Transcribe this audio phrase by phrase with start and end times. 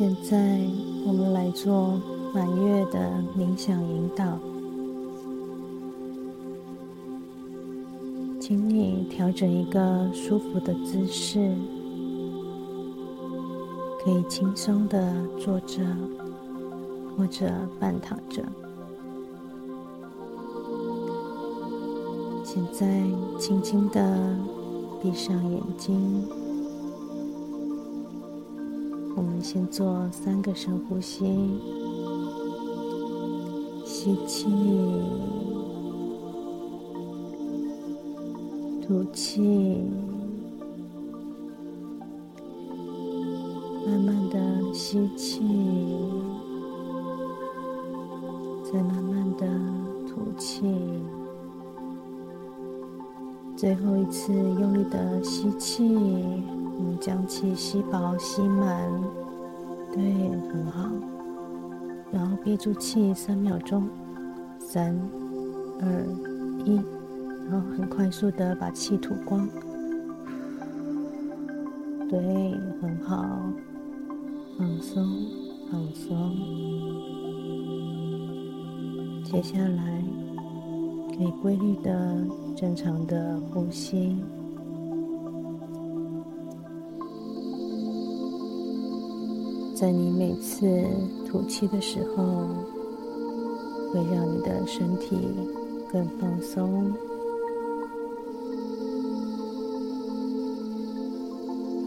[0.00, 0.58] 现在
[1.06, 2.00] 我们来做
[2.32, 4.24] 满月的冥想引导，
[8.40, 11.54] 请你调整一个舒服的姿势，
[14.02, 15.84] 可以轻松的坐着
[17.14, 18.42] 或者半躺着。
[22.42, 23.04] 现在，
[23.38, 24.34] 轻轻的
[25.02, 26.39] 闭上眼睛。
[29.52, 31.24] 先做三个深呼吸，
[33.84, 34.46] 吸气，
[38.86, 39.40] 吐气，
[43.84, 45.42] 慢慢的吸气，
[48.72, 49.48] 再慢慢的
[50.06, 50.62] 吐气。
[53.56, 58.88] 最后一次用力的吸气，我们将气吸饱吸满，
[60.00, 60.88] 对，很好。
[62.10, 63.86] 然后憋住气三秒钟，
[64.58, 64.98] 三、
[65.80, 66.06] 二、
[66.64, 66.76] 一，
[67.50, 69.46] 然后很快速的把气吐光，
[72.08, 72.18] 对，
[72.80, 73.38] 很好，
[74.58, 75.06] 放松，
[75.70, 76.34] 放松。
[79.22, 80.02] 接下来
[81.14, 82.26] 可以规律的。
[82.56, 84.16] 正常的呼吸，
[89.80, 90.84] 在你每次
[91.26, 92.22] 吐气的时候，
[93.90, 95.16] 会让你的身体
[95.90, 96.92] 更放松。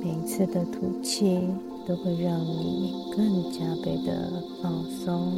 [0.02, 1.40] 每一次的吐气
[1.88, 5.32] 都会让你更加倍的放松。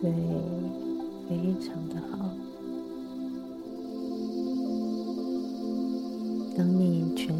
[0.00, 0.10] 对。
[1.28, 2.51] 非常的好。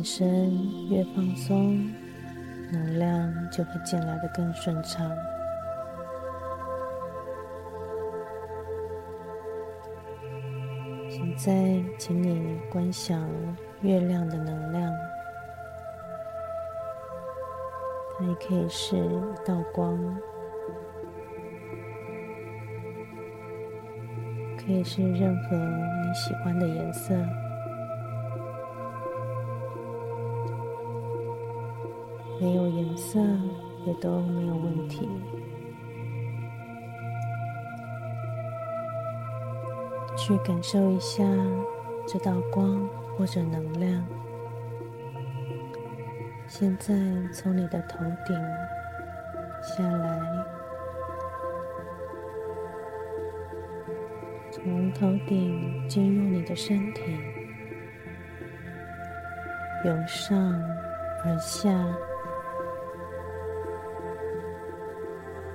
[0.03, 1.91] 身越放松，
[2.73, 5.11] 能量就会进来的更顺畅。
[11.09, 13.29] 现在，请你观想
[13.81, 14.93] 月亮的能量，
[18.19, 19.99] 它也可以是一道光。
[24.59, 27.15] 可以是任何你喜欢的颜色，
[33.03, 33.19] 色
[33.85, 35.09] 也都没有问题。
[40.17, 41.25] 去感受一下
[42.07, 44.05] 这道光或者能量，
[46.47, 46.95] 现在
[47.33, 48.37] 从你的头顶
[49.63, 50.21] 下来。
[54.53, 57.03] 从头顶进入你的身体，
[59.85, 60.39] 由上
[61.25, 61.69] 而下，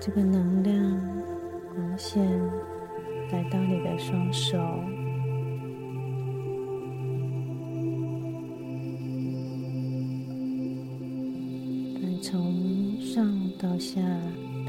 [0.08, 0.74] 这个能量
[1.76, 2.26] 光线
[3.30, 4.58] 来到你的双手，
[12.02, 12.56] 来从
[13.02, 14.00] 上到下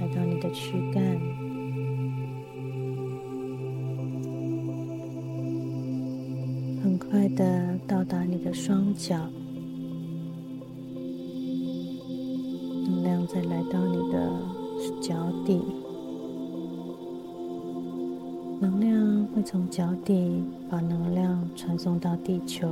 [0.01, 1.05] 来到你的躯干。
[6.83, 9.17] 很快的到达你的双脚，
[12.89, 15.61] 能量再来到你的是脚底，
[18.61, 22.69] 能量会从脚底把能量传送到地球。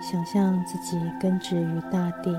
[0.00, 2.30] 想象自己根植于大地，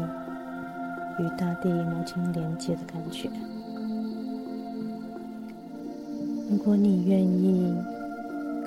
[1.19, 3.29] 与大地母亲连接的感觉。
[6.49, 7.75] 如果你愿意。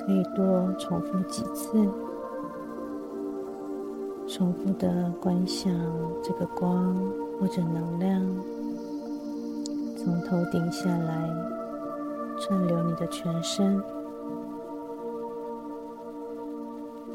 [0.05, 1.87] 可以多重复几次，
[4.27, 5.71] 重复的观想
[6.23, 6.97] 这个光
[7.39, 8.21] 或者能量
[9.97, 11.29] 从头顶下来，
[12.37, 13.81] 串流你的全身，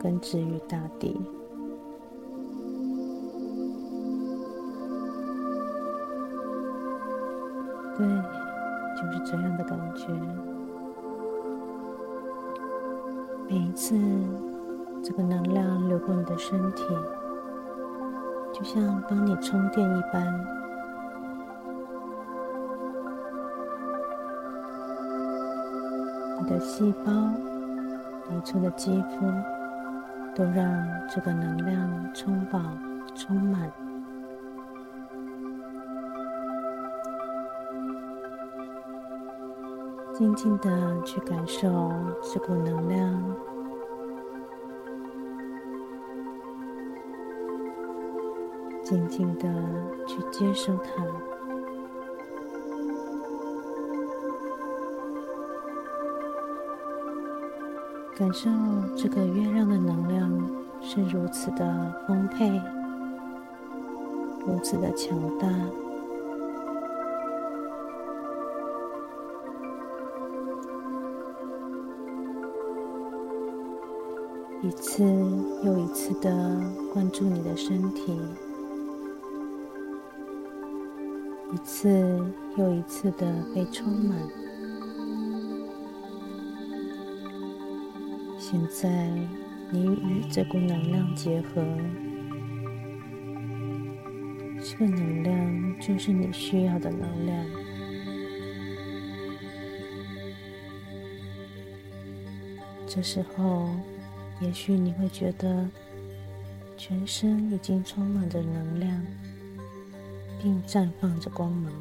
[0.01, 1.21] 根植于大地。
[7.97, 8.06] 对，
[8.97, 10.09] 就是这样的感觉。
[13.49, 13.94] 每一次，
[15.03, 16.82] 这个能量流过你的身体，
[18.55, 20.47] 就像帮你充电一般。
[26.41, 27.11] 你的细胞、
[28.31, 29.27] 你处的肌肤，
[30.37, 32.61] 都让这个能量充饱、
[33.17, 33.69] 充满。
[40.12, 40.71] 静静的
[41.03, 41.93] 去感受
[42.23, 43.37] 这股能量，
[48.85, 49.49] 静静的
[50.07, 51.03] 去接受它，
[58.15, 58.51] 感受
[58.95, 60.31] 这个月亮的能量
[60.83, 62.61] 是如此的丰沛，
[64.47, 65.49] 如此的强大。
[74.63, 75.03] 一次
[75.63, 76.31] 又一次的
[76.93, 78.19] 关注你的身体，
[81.55, 81.89] 一次
[82.56, 84.19] 又一次的被充满。
[88.37, 89.09] 现在，
[89.71, 91.65] 你与这股能量结合，
[94.61, 97.47] 这个能量就是你需要的能量。
[102.87, 103.69] 这时候。
[104.41, 105.67] 也许你会觉得
[106.77, 109.00] 全身已经充满着能量，
[110.44, 111.73] 并绽放着光芒。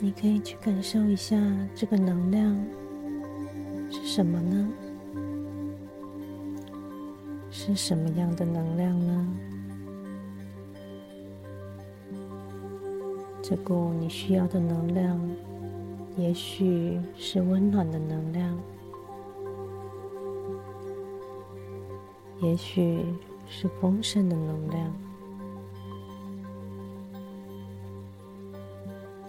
[0.00, 1.40] 你可以去感受一下
[1.72, 2.58] 这个能量
[3.88, 4.68] 是什么呢？
[7.52, 9.28] 是什么样的能量呢？
[13.40, 15.20] 这股你需要的能量。
[16.16, 18.58] 也许是温暖的能量，
[22.40, 23.04] 也许
[23.48, 24.92] 是丰盛的能量，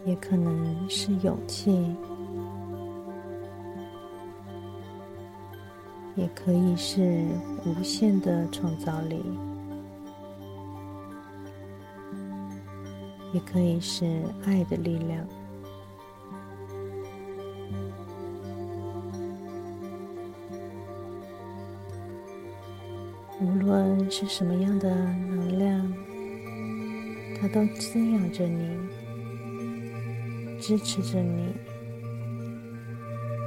[0.06, 1.96] 也可能是勇气，
[6.16, 7.26] 也可以是
[7.66, 9.24] 无限的创造力，
[13.34, 15.26] 也可以是爱的力量。
[23.40, 25.94] 无论是什么样的能量，
[27.40, 28.76] 它都滋养着你，
[30.60, 31.54] 支持着你，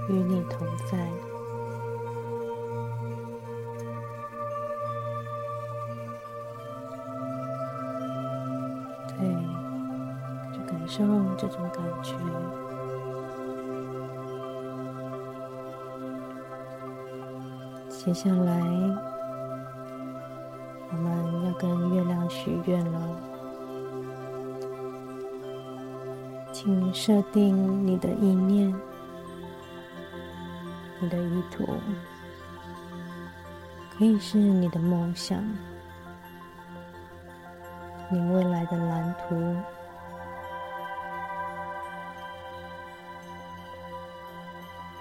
[0.08, 0.96] 与你同在。
[9.08, 9.28] 对，
[10.52, 11.02] 就感受
[11.36, 12.14] 这种感觉。
[17.88, 19.09] 接下来。
[21.60, 23.20] 跟月亮许愿了，
[26.50, 28.74] 请设定你的意念、
[31.00, 31.68] 你的意图，
[33.90, 35.44] 可以是你的梦想、
[38.08, 39.54] 你未来的蓝图，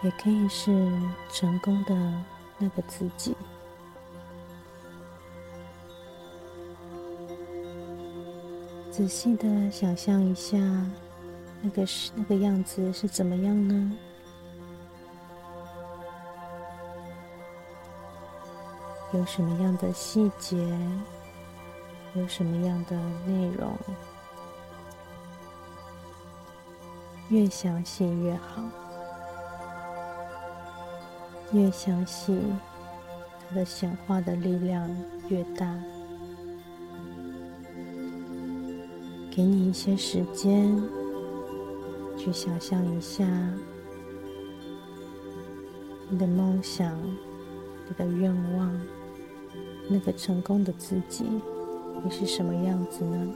[0.01, 0.91] 也可以是
[1.29, 1.95] 成功的
[2.57, 3.33] 那个自己。
[8.99, 10.57] 仔细的想象一下，
[11.61, 13.97] 那个是那个样子是怎么样呢？
[19.13, 20.57] 有什么样的细节？
[22.13, 23.73] 有什么样的内容？
[27.29, 28.61] 越详细越好，
[31.53, 32.37] 越详细，
[33.47, 34.93] 它的显化的力量
[35.29, 35.73] 越大。
[39.39, 40.83] 给你一些时间，
[42.17, 43.25] 去想象一下
[46.09, 46.93] 你的梦想、
[47.87, 48.77] 你的愿望，
[49.87, 51.23] 那个成功的自己
[52.03, 53.33] 会是什么样子呢？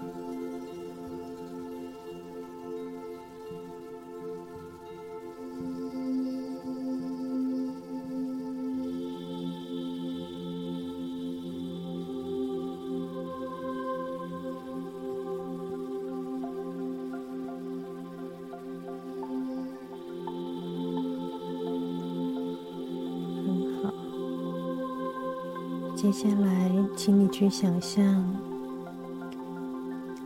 [26.03, 28.03] 接下来，请你去想象，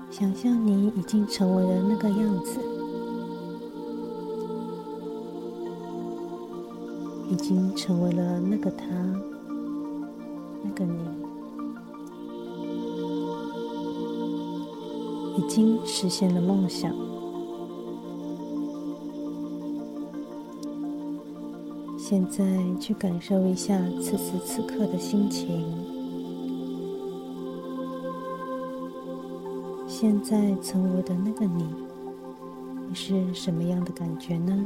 [0.09, 2.59] 想象你已经成为了那个样子，
[7.29, 8.85] 已经成为了那个他，
[10.63, 10.97] 那个你，
[15.37, 16.91] 已经实现了梦想。
[22.09, 22.45] 现在
[22.79, 25.61] 去感受一下此时此刻的心情。
[29.89, 31.65] 现在成为的那个你，
[32.87, 34.65] 你是什么样的感觉呢？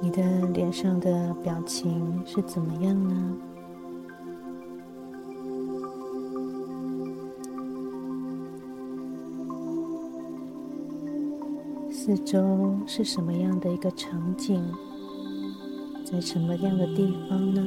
[0.00, 0.22] 你的
[0.54, 3.36] 脸上的表情是怎么样呢？
[12.06, 12.38] 四周
[12.86, 14.62] 是什么样的一个场景？
[16.04, 17.60] 在什么样的地方呢？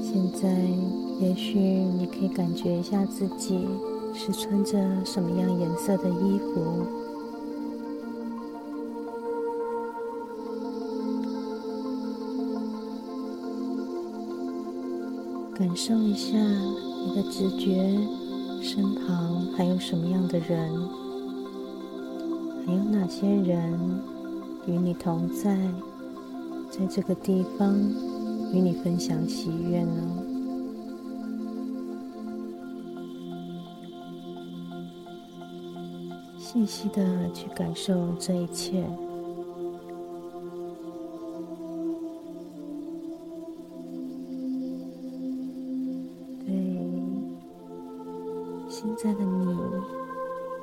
[0.00, 0.48] 现在，
[1.18, 3.66] 也许你可以感觉一下自己
[4.14, 6.99] 是穿着什么样颜色的衣服。
[15.60, 17.94] 感受一下你的直觉，
[18.62, 20.72] 身旁还有什么样的人？
[22.64, 23.78] 还有哪些人
[24.66, 25.54] 与你同在，
[26.70, 27.78] 在这个地方
[28.54, 30.02] 与你分享喜悦呢？
[36.38, 38.82] 细细的去感受这一切。
[48.82, 49.44] 现在的你，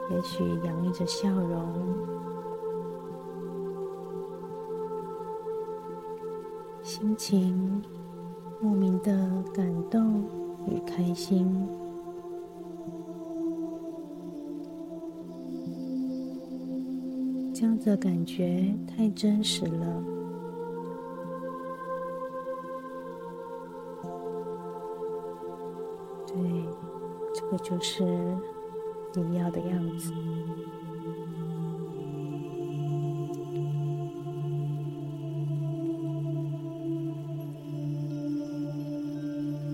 [0.10, 1.72] 也许洋溢着笑容，
[6.82, 7.80] 心情
[8.60, 9.14] 莫名的
[9.54, 10.24] 感动
[10.66, 11.48] 与开心，
[17.54, 20.17] 这样的感觉太真实了。
[27.60, 28.04] 就是
[29.14, 30.14] 你要的样子。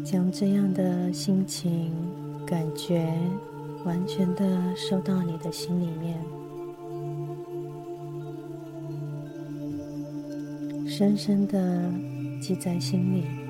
[0.04, 1.92] 将这样的心情、
[2.46, 3.12] 感觉，
[3.84, 6.20] 完全的收到你的心里面，
[10.88, 11.92] 深深的
[12.40, 13.43] 记在心里。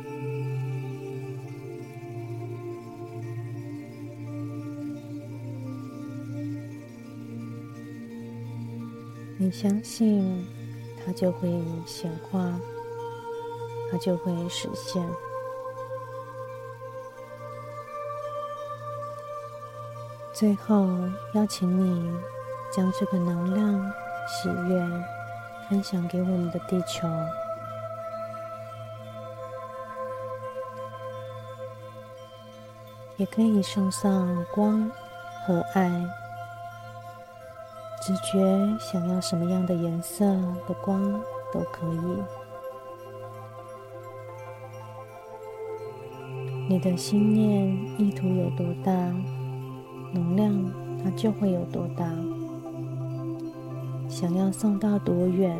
[9.53, 10.47] 相信，
[11.05, 11.47] 它就会
[11.85, 12.51] 显化，
[13.91, 15.07] 它就会实现。
[20.33, 20.87] 最后，
[21.35, 22.11] 邀请你
[22.75, 23.93] 将这个能量、
[24.27, 24.83] 喜悦
[25.69, 27.07] 分享给我们的地球，
[33.17, 34.91] 也可以送上光
[35.45, 36.03] 和爱。
[38.05, 38.37] 直觉
[38.77, 40.25] 想要什么样的颜色
[40.67, 41.01] 的光
[41.53, 41.99] 都可以。
[46.67, 47.65] 你的心念
[47.97, 48.91] 意图有多大，
[50.11, 50.53] 能量
[51.01, 52.05] 它就会有多大。
[54.09, 55.57] 想要送到多远，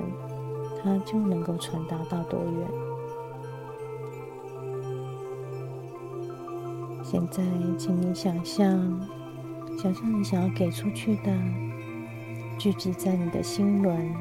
[0.84, 2.68] 它就能够传达到多远。
[7.06, 7.42] 现在，
[7.78, 8.68] 请你想象，
[9.82, 11.32] 想象你想要给出去的。
[12.64, 14.16] 聚集在你的心轮，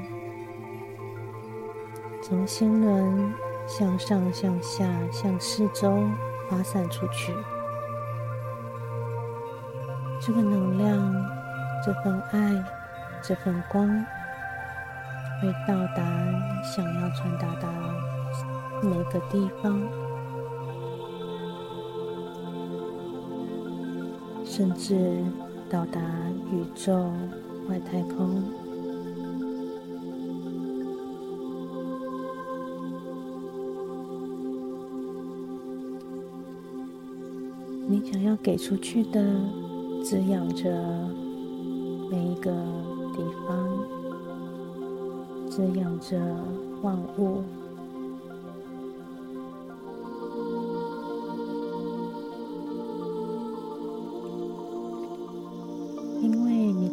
[2.20, 3.32] 从心轮
[3.68, 5.96] 向上、向下、向四周
[6.50, 7.32] 发散出去。
[10.20, 11.14] 这个能量、
[11.86, 12.64] 这份爱、
[13.22, 13.86] 这份光，
[15.40, 17.68] 会到达你想要传达的
[18.82, 19.80] 每个地方，
[24.44, 25.22] 甚至
[25.70, 26.00] 到达
[26.50, 27.08] 宇宙。
[27.68, 28.42] 外太空，
[37.88, 39.22] 你想要给出去的，
[40.04, 40.70] 滋养着
[42.10, 42.50] 每一个
[43.14, 43.78] 地方，
[45.48, 46.18] 滋养着
[46.82, 47.42] 万物。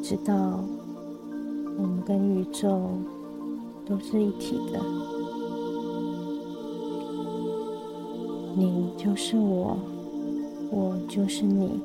[0.09, 0.33] 知道，
[1.77, 2.89] 我们跟宇宙
[3.85, 4.79] 都是一体的。
[8.55, 9.77] 你就是我，
[10.71, 11.79] 我就是你。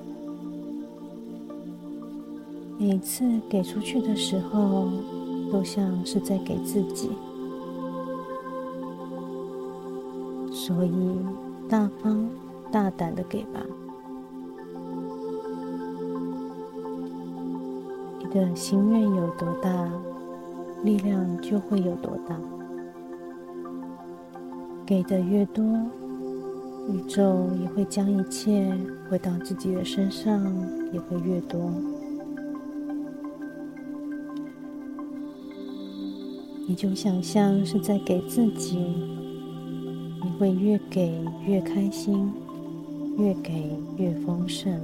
[2.79, 4.89] 每次给出去的时候，
[5.53, 7.11] 都像是在给自己，
[10.51, 10.91] 所以
[11.69, 12.27] 大方、
[12.73, 13.61] 大胆的给吧。
[18.35, 19.89] 的心愿有多大，
[20.83, 22.37] 力量就会有多大。
[24.85, 25.65] 给的越多，
[26.91, 28.77] 宇宙也会将一切
[29.09, 30.45] 回到自己的身上，
[30.93, 31.71] 也会越多。
[36.67, 38.77] 你就想象是在给自己，
[40.25, 42.33] 你会越给越开心，
[43.17, 44.77] 越给越丰盛。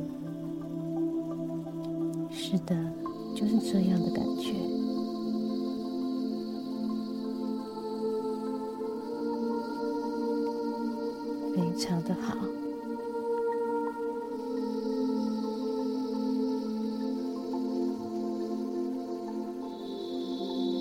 [2.30, 2.76] 是的，
[3.40, 4.52] 就是这样的感觉，
[11.54, 12.36] 非常的好。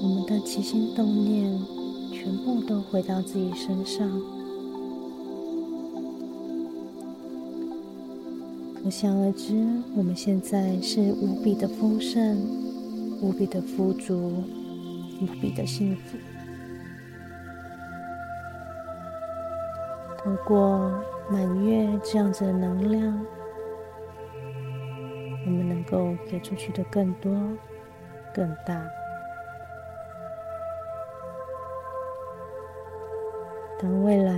[0.04, 1.58] 我们的起心动念，
[2.12, 4.12] 全部都回到自己身上，
[8.90, 9.54] 可想而知，
[9.96, 12.42] 我们现在是无比的丰盛，
[13.22, 14.44] 无比的富足，
[15.22, 16.18] 无比的幸福。
[20.18, 20.92] 透过
[21.30, 23.26] 满月这样子的能量，
[25.46, 27.32] 我们能够给出去的更多、
[28.34, 28.84] 更大。
[33.80, 34.34] 当未来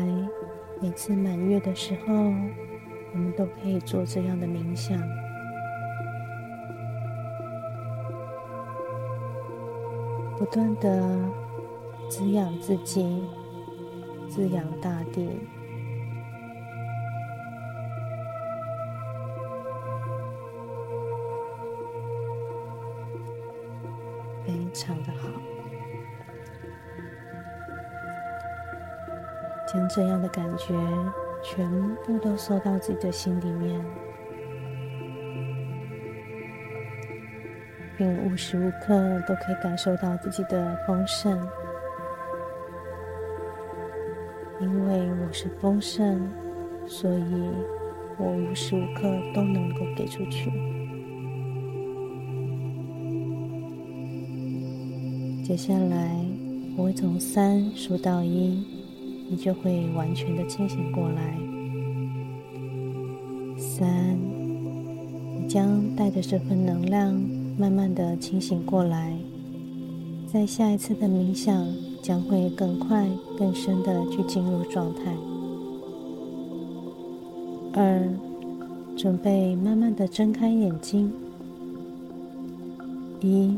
[0.81, 2.13] 每次满月的时候，
[3.13, 4.97] 我们都可以做这样的冥想，
[10.37, 11.29] 不断的
[12.09, 13.21] 滋养自己，
[14.29, 15.29] 滋养大地，
[24.45, 25.27] 非常的好。
[29.67, 30.73] 将这样的感觉
[31.43, 31.69] 全
[32.05, 33.83] 部都收到自己的心里面，
[37.97, 41.31] 并无时无刻都可以感受到自己的丰盛，
[44.59, 46.29] 因为我是丰盛，
[46.87, 47.51] 所以
[48.17, 49.01] 我无时无刻
[49.33, 50.51] 都能够给出去。
[55.43, 56.15] 接下来
[56.77, 58.80] 我会从三数到一。
[59.31, 61.37] 你就会完全的清醒过来。
[63.57, 64.17] 三，
[65.39, 67.13] 你将带着这份能量，
[67.57, 69.15] 慢慢的清醒过来。
[70.27, 71.65] 在下一次的冥想，
[72.01, 73.07] 将会更快、
[73.39, 75.15] 更深的去进入状态。
[77.71, 78.05] 二，
[78.97, 81.09] 准备慢慢的睁开眼睛。
[83.21, 83.57] 一，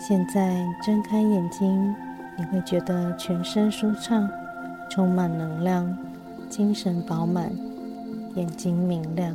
[0.00, 1.94] 现在睁开眼睛，
[2.36, 4.28] 你会觉得全身舒畅。
[4.94, 5.96] 充满能量，
[6.50, 7.50] 精神饱满，
[8.34, 9.34] 眼睛明亮。